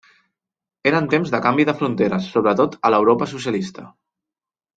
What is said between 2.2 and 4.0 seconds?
sobretot a l'Europa socialista.